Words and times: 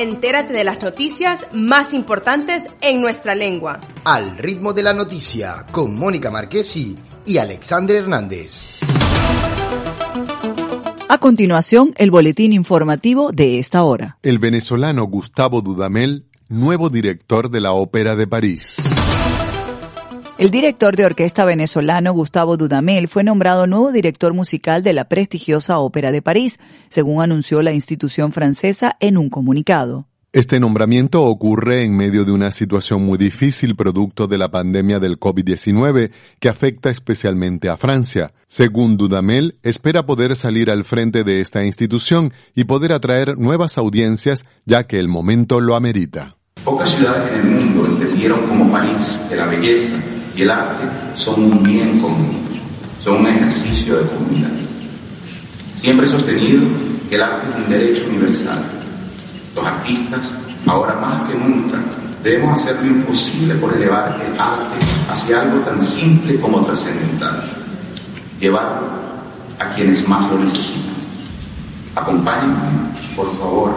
Entérate 0.00 0.54
de 0.54 0.64
las 0.64 0.82
noticias 0.82 1.46
más 1.52 1.92
importantes 1.92 2.64
en 2.80 3.02
nuestra 3.02 3.34
lengua. 3.34 3.80
Al 4.04 4.38
ritmo 4.38 4.72
de 4.72 4.82
la 4.82 4.94
noticia 4.94 5.66
con 5.72 5.94
Mónica 5.94 6.30
Marquesi 6.30 6.96
y 7.26 7.36
Alexander 7.36 7.96
Hernández. 7.96 8.80
A 11.06 11.18
continuación, 11.18 11.92
el 11.98 12.10
boletín 12.10 12.54
informativo 12.54 13.30
de 13.30 13.58
esta 13.58 13.84
hora. 13.84 14.16
El 14.22 14.38
venezolano 14.38 15.04
Gustavo 15.04 15.60
Dudamel, 15.60 16.24
nuevo 16.48 16.88
director 16.88 17.50
de 17.50 17.60
la 17.60 17.72
Ópera 17.72 18.16
de 18.16 18.26
París. 18.26 18.76
El 20.40 20.50
director 20.50 20.96
de 20.96 21.04
orquesta 21.04 21.44
venezolano 21.44 22.14
Gustavo 22.14 22.56
Dudamel 22.56 23.08
fue 23.08 23.22
nombrado 23.22 23.66
nuevo 23.66 23.92
director 23.92 24.32
musical 24.32 24.82
de 24.82 24.94
la 24.94 25.06
prestigiosa 25.06 25.78
Ópera 25.80 26.12
de 26.12 26.22
París, 26.22 26.58
según 26.88 27.20
anunció 27.22 27.60
la 27.60 27.74
institución 27.74 28.32
francesa 28.32 28.96
en 29.00 29.18
un 29.18 29.28
comunicado. 29.28 30.06
Este 30.32 30.58
nombramiento 30.58 31.24
ocurre 31.24 31.82
en 31.82 31.94
medio 31.94 32.24
de 32.24 32.32
una 32.32 32.52
situación 32.52 33.04
muy 33.04 33.18
difícil 33.18 33.76
producto 33.76 34.28
de 34.28 34.38
la 34.38 34.50
pandemia 34.50 34.98
del 34.98 35.20
COVID-19 35.20 36.10
que 36.38 36.48
afecta 36.48 36.88
especialmente 36.88 37.68
a 37.68 37.76
Francia. 37.76 38.32
Según 38.46 38.96
Dudamel, 38.96 39.58
espera 39.62 40.06
poder 40.06 40.36
salir 40.36 40.70
al 40.70 40.84
frente 40.84 41.22
de 41.22 41.42
esta 41.42 41.66
institución 41.66 42.32
y 42.54 42.64
poder 42.64 42.94
atraer 42.94 43.36
nuevas 43.36 43.76
audiencias 43.76 44.46
ya 44.64 44.84
que 44.84 44.98
el 44.98 45.08
momento 45.08 45.60
lo 45.60 45.74
amerita. 45.74 46.38
Pocas 46.64 46.88
ciudades 46.88 47.30
en 47.30 47.40
el 47.40 47.46
mundo 47.46 47.86
entendieron 47.86 48.46
como 48.46 48.72
París 48.72 49.20
que 49.28 49.36
la 49.36 49.44
belleza, 49.44 49.98
el 50.42 50.50
arte 50.50 50.88
son 51.14 51.44
un 51.44 51.62
bien 51.62 52.00
común, 52.00 52.38
son 52.98 53.20
un 53.20 53.26
ejercicio 53.26 53.98
de 53.98 54.06
comunidad. 54.08 54.50
Siempre 55.74 56.06
he 56.06 56.08
sostenido 56.08 56.62
que 57.08 57.16
el 57.16 57.22
arte 57.22 57.46
es 57.48 57.64
un 57.64 57.70
derecho 57.70 58.04
universal. 58.08 58.62
Los 59.54 59.66
artistas, 59.66 60.20
ahora 60.66 60.94
más 60.94 61.28
que 61.28 61.38
nunca, 61.38 61.78
debemos 62.22 62.60
hacer 62.60 62.76
lo 62.82 62.86
imposible 62.86 63.54
por 63.54 63.74
elevar 63.74 64.20
el 64.20 64.38
arte 64.38 64.78
hacia 65.10 65.40
algo 65.42 65.58
tan 65.60 65.80
simple 65.80 66.38
como 66.38 66.60
trascendental, 66.64 67.44
llevarlo 68.38 68.88
a 69.58 69.70
quienes 69.70 70.06
más 70.08 70.30
lo 70.30 70.38
necesitan. 70.38 70.94
Acompáñenme, 71.94 72.94
por 73.16 73.30
favor, 73.36 73.74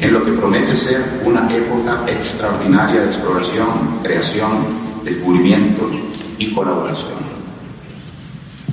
en 0.00 0.12
lo 0.12 0.24
que 0.24 0.32
promete 0.32 0.74
ser 0.74 1.20
una 1.24 1.52
época 1.52 2.04
extraordinaria 2.06 3.02
de 3.02 3.06
exploración, 3.06 3.98
creación 4.02 4.91
descubrimiento 5.04 5.90
y 6.38 6.52
colaboración. 6.52 7.32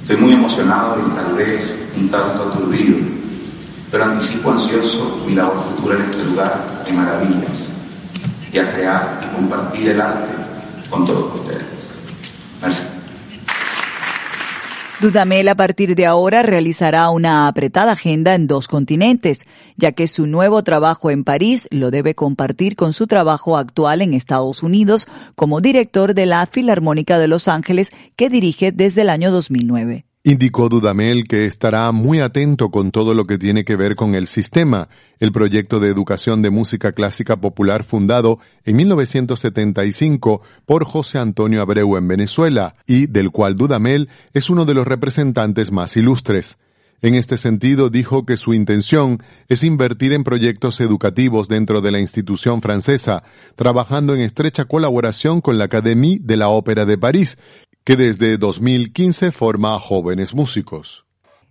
Estoy 0.02 0.18
muy 0.18 0.34
emocionado 0.34 0.98
y 1.06 1.16
tal 1.16 1.36
vez 1.36 1.74
un 1.98 2.10
tanto 2.10 2.44
aturdido, 2.50 2.98
pero 3.92 4.06
anticipo 4.06 4.52
ansioso 4.52 5.24
mi 5.26 5.36
labor 5.36 5.64
futura 5.64 5.96
en 5.96 6.04
este 6.04 6.24
lugar 6.26 6.84
de 6.86 6.94
maravillas 6.94 7.52
y 8.52 8.58
a 8.58 8.72
crear 8.72 9.20
y 9.24 9.36
compartir 9.36 9.90
el 9.90 10.02
arte 10.02 10.34
con 10.90 11.06
todos 11.06 11.36
ustedes. 11.36 11.66
Gracias. 12.62 12.99
Dudamel 15.02 15.48
a 15.48 15.56
partir 15.56 15.96
de 15.96 16.06
ahora 16.06 16.44
realizará 16.44 17.10
una 17.10 17.48
apretada 17.48 17.94
agenda 17.94 18.36
en 18.36 18.48
dos 18.48 18.68
continentes, 18.68 19.46
ya 19.78 19.94
que 19.94 20.08
su 20.08 20.28
nuevo 20.28 20.62
trabajo 20.66 21.10
en 21.10 21.24
París 21.24 21.70
lo 21.72 21.90
debe 21.90 22.16
compartir 22.16 22.76
con 22.76 22.92
su 22.92 23.08
trabajo 23.08 23.56
actual 23.56 24.02
en 24.02 24.14
Estados 24.14 24.62
Unidos 24.62 25.08
como 25.36 25.62
director 25.62 26.14
de 26.14 26.26
la 26.26 26.46
Filarmónica 26.48 27.18
de 27.18 27.30
Los 27.30 27.48
Ángeles 27.48 27.92
que 28.18 28.30
dirige 28.30 28.74
desde 28.74 29.04
el 29.04 29.10
año 29.10 29.32
2009. 29.32 30.09
Indicó 30.22 30.68
Dudamel 30.68 31.30
que 31.30 31.46
estará 31.46 31.90
muy 31.94 32.20
atento 32.20 32.72
con 32.72 32.92
todo 32.92 33.14
lo 33.14 33.24
que 33.24 33.38
tiene 33.38 33.64
que 33.64 33.78
ver 33.78 33.96
con 33.96 34.16
el 34.16 34.28
sistema, 34.28 34.90
el 35.20 35.32
proyecto 35.32 35.80
de 35.80 35.88
educación 35.88 36.42
de 36.42 36.50
música 36.50 36.92
clásica 36.92 37.38
popular 37.40 37.86
fundado 37.86 38.38
en 38.66 38.76
1975 38.76 40.42
por 40.66 40.84
José 40.84 41.20
Antonio 41.20 41.62
Abreu 41.62 41.96
en 41.96 42.10
Venezuela 42.10 42.76
y 42.86 43.08
del 43.08 43.32
cual 43.32 43.56
Dudamel 43.56 44.10
es 44.34 44.50
uno 44.50 44.66
de 44.66 44.74
los 44.74 44.86
representantes 44.86 45.72
más 45.72 45.96
ilustres. 45.96 46.58
En 47.02 47.16
este 47.16 47.38
sentido, 47.38 47.90
dijo 47.90 48.26
que 48.26 48.36
su 48.36 48.54
intención 48.54 49.24
es 49.48 49.64
invertir 49.64 50.12
en 50.12 50.26
proyectos 50.26 50.82
educativos 50.82 51.48
dentro 51.48 51.80
de 51.80 51.92
la 51.92 52.02
institución 52.02 52.62
francesa, 52.62 53.24
trabajando 53.56 54.14
en 54.14 54.20
estrecha 54.20 54.66
colaboración 54.66 55.40
con 55.40 55.58
la 55.58 55.66
Académie 55.66 56.20
de 56.22 56.36
la 56.36 56.50
Ópera 56.50 56.86
de 56.86 56.98
París, 56.98 57.38
que 57.84 57.96
desde 57.96 58.38
2015 58.38 59.32
forma 59.32 59.80
jóvenes 59.80 60.34
músicos. 60.34 61.06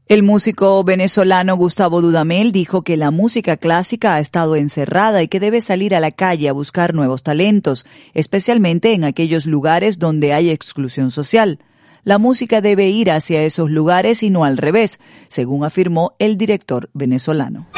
El 0.08 0.22
músico 0.22 0.82
venezolano 0.84 1.54
Gustavo 1.54 2.00
Dudamel 2.00 2.50
dijo 2.50 2.80
que 2.80 2.96
la 2.96 3.10
música 3.10 3.58
clásica 3.58 4.14
ha 4.14 4.20
estado 4.20 4.56
encerrada 4.56 5.22
y 5.22 5.28
que 5.28 5.38
debe 5.38 5.60
salir 5.60 5.94
a 5.94 6.00
la 6.00 6.12
calle 6.12 6.48
a 6.48 6.54
buscar 6.54 6.94
nuevos 6.94 7.22
talentos, 7.22 7.84
especialmente 8.14 8.94
en 8.94 9.04
aquellos 9.04 9.44
lugares 9.44 9.98
donde 9.98 10.32
hay 10.32 10.48
exclusión 10.48 11.10
social. 11.10 11.58
La 12.04 12.16
música 12.16 12.62
debe 12.62 12.88
ir 12.88 13.10
hacia 13.10 13.42
esos 13.42 13.70
lugares 13.70 14.22
y 14.22 14.30
no 14.30 14.44
al 14.44 14.56
revés, 14.56 14.98
según 15.28 15.62
afirmó 15.62 16.14
el 16.18 16.38
director 16.38 16.88
venezolano. 16.94 17.68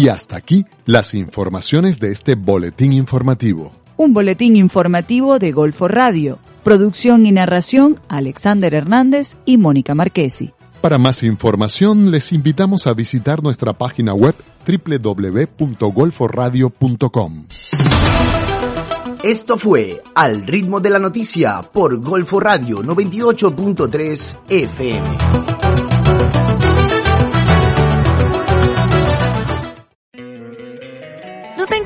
Y 0.00 0.08
hasta 0.08 0.36
aquí 0.38 0.64
las 0.86 1.12
informaciones 1.12 2.00
de 2.00 2.10
este 2.10 2.34
boletín 2.34 2.94
informativo. 2.94 3.70
Un 3.98 4.14
boletín 4.14 4.56
informativo 4.56 5.38
de 5.38 5.52
Golfo 5.52 5.88
Radio. 5.88 6.38
Producción 6.64 7.26
y 7.26 7.32
narración 7.32 8.00
Alexander 8.08 8.72
Hernández 8.72 9.36
y 9.44 9.58
Mónica 9.58 9.94
Marquesi. 9.94 10.54
Para 10.80 10.96
más 10.96 11.22
información 11.22 12.10
les 12.10 12.32
invitamos 12.32 12.86
a 12.86 12.94
visitar 12.94 13.42
nuestra 13.42 13.74
página 13.74 14.14
web 14.14 14.34
www.golforadio.com. 14.66 17.46
Esto 19.22 19.58
fue 19.58 20.02
Al 20.14 20.46
ritmo 20.46 20.80
de 20.80 20.88
la 20.88 20.98
noticia 20.98 21.60
por 21.60 22.00
Golfo 22.00 22.40
Radio 22.40 22.82
98.3 22.82 24.36
FM. 24.48 26.69